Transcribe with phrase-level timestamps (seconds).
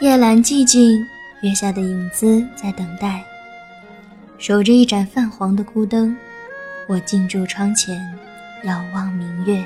[0.00, 1.04] 夜阑寂静，
[1.40, 3.20] 月下的影子在等待，
[4.38, 6.16] 守着一盏泛黄的孤灯，
[6.86, 8.00] 我静住窗前，
[8.62, 9.60] 遥望明月。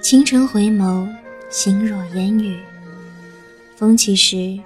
[0.00, 1.06] 清晨回眸，
[1.50, 2.58] 心若烟雨。
[3.76, 4.58] 风起时，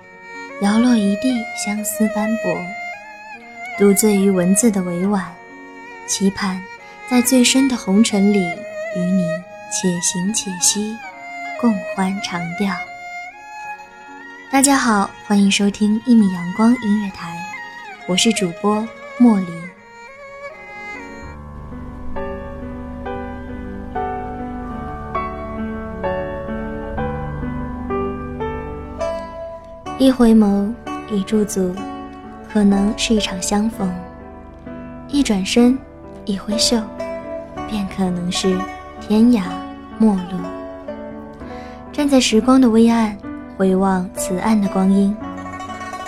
[0.62, 1.34] 摇落一地
[1.64, 2.56] 相思斑驳。
[3.76, 5.34] 独醉于文字的委婉，
[6.06, 6.62] 期盼
[7.10, 8.38] 在最深的红尘里，
[8.94, 9.26] 与你
[9.72, 10.94] 且行且惜，
[11.60, 12.72] 共欢长调。
[14.48, 17.36] 大家好，欢迎收听一米阳光音乐台，
[18.06, 18.86] 我是主播
[19.18, 19.46] 莫离。
[29.98, 30.72] 一回眸，
[31.10, 31.74] 一驻足，
[32.48, 33.88] 可能是一场相逢；
[35.08, 35.76] 一转身，
[36.24, 36.80] 一挥袖，
[37.68, 38.56] 便可能是
[39.00, 39.42] 天涯
[39.98, 40.38] 陌路。
[41.92, 43.18] 站在时光的微暗。
[43.56, 45.16] 回望此岸的光阴，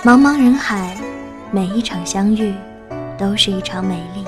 [0.04, 0.94] 茫茫人海，
[1.50, 2.54] 每一场相遇
[3.16, 4.22] 都是一场美丽，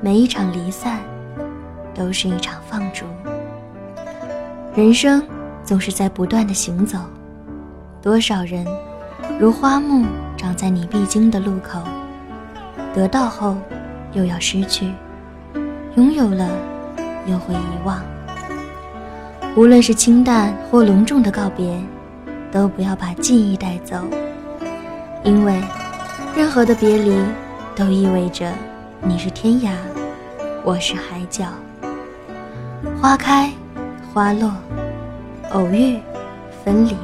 [0.00, 1.00] 每一场离散
[1.92, 3.04] 都是一场放逐。
[4.76, 5.20] 人生
[5.64, 7.00] 总是在不断的行走，
[8.00, 8.64] 多少人
[9.40, 11.80] 如花木长在你必经的路口，
[12.94, 13.56] 得到后
[14.12, 14.88] 又要失去，
[15.96, 16.48] 拥有了
[17.26, 18.00] 又会遗忘。
[19.56, 21.76] 无论是清淡或隆重的告别。
[22.54, 23.96] 都不要把记忆带走，
[25.24, 25.60] 因为
[26.36, 27.12] 任何的别离
[27.74, 28.48] 都意味着
[29.02, 29.70] 你是天涯，
[30.62, 31.46] 我是海角。
[33.02, 33.50] 花开
[34.12, 34.52] 花落，
[35.50, 35.98] 偶遇
[36.64, 36.96] 分离，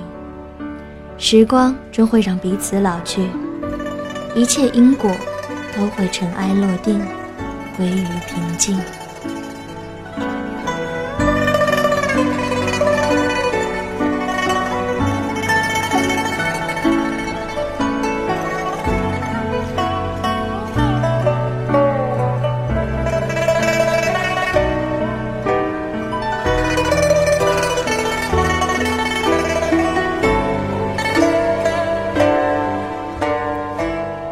[1.18, 3.28] 时光终会让彼此老去，
[4.36, 5.10] 一切因果
[5.76, 7.04] 都会尘埃落定，
[7.76, 8.80] 归于平静。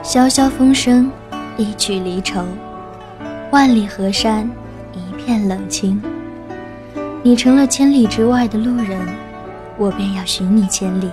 [0.09, 1.13] 萧萧风声，
[1.59, 2.43] 一曲离愁。
[3.51, 4.51] 万里河山，
[4.95, 6.01] 一片冷清。
[7.23, 8.99] 你成了千里之外的路人，
[9.77, 11.11] 我便要寻你千里。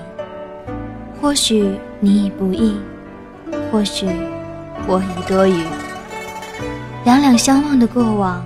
[1.20, 2.80] 或许你已不易，
[3.70, 4.08] 或许
[4.88, 5.62] 我已多余。
[7.04, 8.42] 两两相望的过往，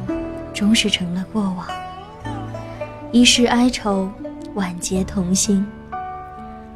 [0.51, 1.67] 终是成了过往。
[3.11, 4.09] 一世哀愁，
[4.55, 5.63] 万劫同心。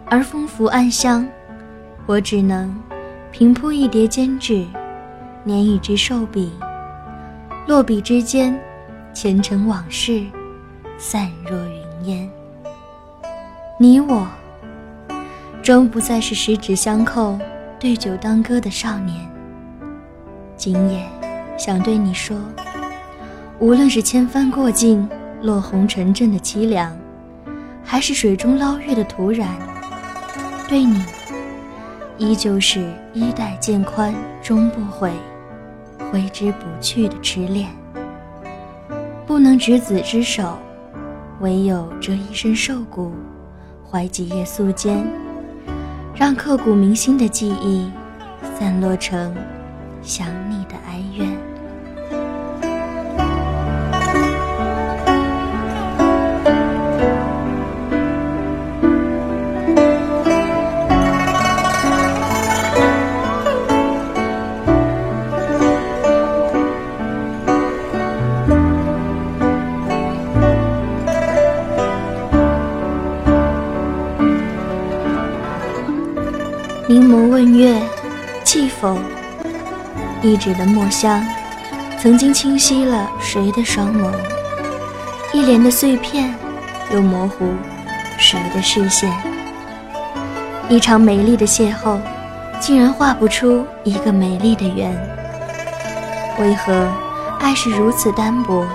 [0.05, 1.27] 而风拂暗香，
[2.05, 2.71] 我只能。
[3.33, 4.63] 平铺一叠笺纸，
[5.43, 6.51] 捻一支寿笔，
[7.65, 8.55] 落笔之间，
[9.11, 10.23] 前尘往事
[10.99, 12.29] 散若云烟。
[13.79, 14.27] 你我，
[15.63, 17.39] 终不再是十指相扣、
[17.79, 19.27] 对酒当歌的少年。
[20.55, 21.03] 今夜，
[21.57, 22.37] 想对你说，
[23.57, 25.09] 无论是千帆过尽、
[25.41, 26.95] 落红尘阵的凄凉，
[27.83, 29.49] 还是水中捞月的突然，
[30.69, 31.03] 对你。
[32.17, 35.11] 依旧是衣带渐宽终不悔，
[36.11, 37.69] 挥之不去的痴恋。
[39.25, 40.57] 不能执子之手，
[41.39, 43.11] 唯有折一身瘦骨，
[43.89, 45.03] 怀几叶素笺，
[46.13, 47.89] 让刻骨铭心的记忆
[48.57, 49.35] 散落成
[50.01, 51.52] 想你的哀怨。
[78.83, 78.97] 否？
[80.21, 81.25] 一纸的墨香，
[82.01, 84.11] 曾经清晰了谁的双眸？
[85.31, 86.35] 一帘的碎片，
[86.91, 87.45] 又模糊
[88.17, 89.09] 谁的视线？
[90.67, 91.97] 一场美丽的邂逅，
[92.59, 94.91] 竟然画不出一个美丽的圆。
[96.37, 96.85] 为何
[97.39, 98.65] 爱是如此单薄，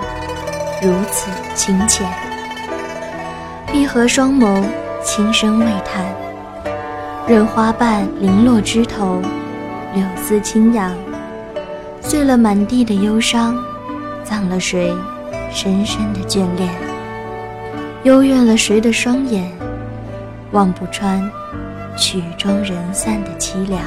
[0.81, 2.11] 如此清浅？
[3.71, 4.63] 闭合双眸，
[5.03, 6.03] 轻声喟叹，
[7.27, 9.21] 任花瓣零落枝头，
[9.95, 10.95] 柳丝轻扬，
[12.01, 13.57] 碎了满地的忧伤，
[14.23, 14.93] 葬了谁
[15.51, 16.69] 深深的眷恋？
[18.03, 19.51] 幽怨了谁的双眼，
[20.51, 21.19] 望不穿
[21.97, 23.83] 曲终人散的凄凉。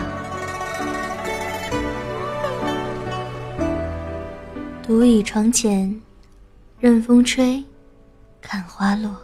[4.82, 5.98] 独倚窗前，
[6.80, 7.62] 任风吹，
[8.40, 9.16] 看花落。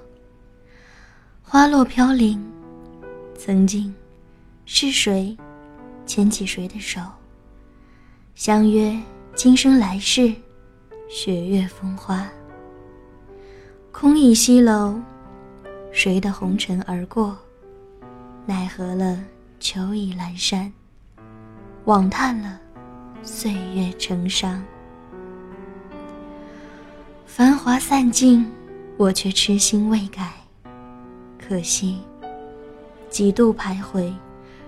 [1.43, 2.41] 花落飘零，
[3.37, 3.93] 曾经
[4.65, 5.37] 是谁
[6.09, 7.03] 牵起谁的手，
[8.35, 8.99] 相约
[9.35, 10.33] 今生来世，
[11.07, 12.27] 雪月风花。
[13.93, 14.99] 空倚西楼，
[15.93, 17.37] 谁的红尘而过？
[18.47, 19.23] 奈何了
[19.61, 20.73] 秋意阑珊，
[21.85, 22.59] 枉叹了
[23.23, 24.65] 岁月成伤。
[27.27, 28.51] 繁华散尽，
[28.97, 30.33] 我却痴心未改。
[31.39, 32.01] 可惜，
[33.11, 34.11] 几度徘徊，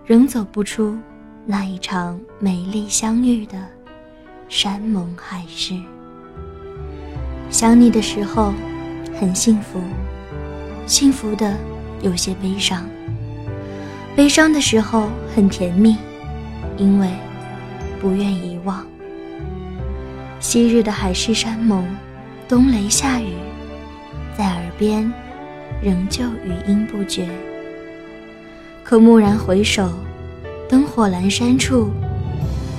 [0.05, 0.99] 仍走不出
[1.47, 3.59] 那一场美丽相遇的
[4.49, 5.75] 山盟海誓。
[7.51, 8.53] 想你的时候，
[9.19, 9.81] 很幸福，
[10.87, 11.57] 幸福的
[12.03, 12.85] 有些悲伤；
[14.15, 15.97] 悲伤的时候很甜蜜，
[16.77, 17.09] 因为
[18.01, 18.87] 不愿遗忘。
[20.39, 21.85] 昔日的海誓山盟，
[22.49, 23.35] 冬雷夏雨，
[24.37, 25.13] 在耳边。
[25.83, 27.27] 仍旧余音不绝，
[28.85, 29.91] 可蓦然回首，
[30.71, 31.91] 灯火阑珊处，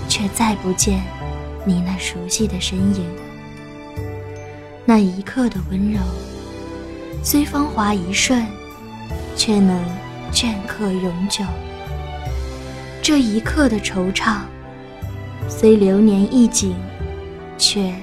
[0.07, 1.03] 却再不见
[1.65, 3.05] 你那熟悉的身影。
[4.85, 5.99] 那一刻的温柔，
[7.21, 8.47] 虽芳华一瞬，
[9.35, 9.77] 却能
[10.31, 11.43] 镌刻永久。
[13.01, 14.37] 这一刻的惆怅，
[15.49, 16.73] 虽流年一景，
[17.57, 17.93] 却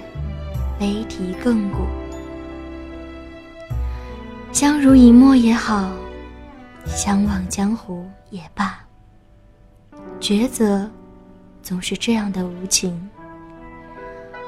[0.79, 1.87] 悲啼亘古。
[4.53, 5.91] 相濡以沫也好，
[6.85, 8.79] 相忘江湖也罢，
[10.21, 10.91] 抉择
[11.63, 13.09] 总是这样的无情，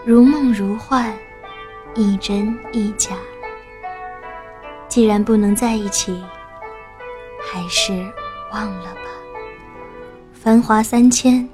[0.05, 1.17] 如梦如幻，
[1.94, 3.17] 亦真亦假。
[4.88, 6.20] 既然不能在一起，
[7.40, 7.93] 还是
[8.52, 9.02] 忘了吧。
[10.32, 11.49] 繁华三千，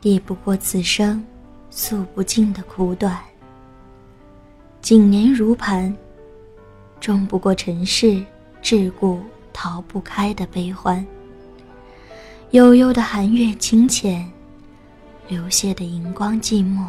[0.00, 1.24] 抵不过此生
[1.70, 3.18] 诉不尽的苦短。
[4.80, 5.94] 景年如磐。
[6.98, 8.24] 终不过尘世
[8.62, 9.18] 桎梏，
[9.52, 11.06] 逃不开的悲欢。
[12.52, 14.24] 悠悠的寒月清浅，
[15.26, 16.86] 流泻的荧光寂寞。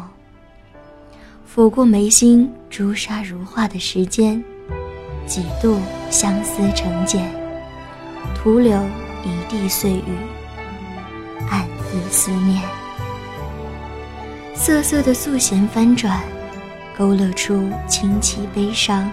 [1.52, 4.42] 抚过眉心朱砂如画的时间，
[5.26, 7.28] 几度相思成茧，
[8.36, 8.80] 徒留
[9.24, 10.16] 一地碎语，
[11.50, 12.62] 暗自思念。
[14.54, 16.20] 瑟瑟的素弦翻转，
[16.96, 19.10] 勾勒出清凄悲伤。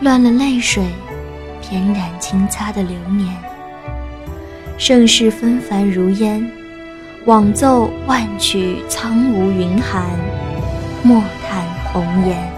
[0.00, 0.86] 乱了泪水，
[1.60, 3.36] 翩然轻擦的流年。
[4.84, 6.44] 盛世纷繁如烟，
[7.24, 10.04] 枉奏万曲苍梧云寒，
[11.04, 12.52] 莫叹红颜。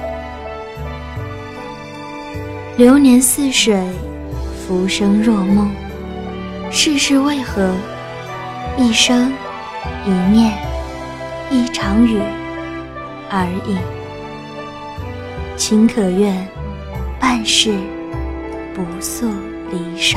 [2.78, 3.78] 流年似水，
[4.56, 5.70] 浮生若梦。
[6.70, 7.74] 世事为何？
[8.78, 9.30] 一生
[10.06, 10.54] 一念，
[11.50, 12.18] 一场雨
[13.28, 13.76] 而已。
[15.58, 16.48] 情可愿。
[17.20, 17.74] 半世
[18.74, 19.28] 不诉
[19.70, 20.16] 离殇。